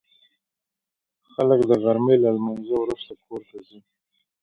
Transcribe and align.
خلک 1.33 1.59
د 1.69 1.71
غرمې 1.83 2.15
له 2.23 2.29
لمانځه 2.35 2.75
وروسته 2.83 3.11
کور 3.23 3.41
ته 3.49 3.57
ځي 3.67 3.79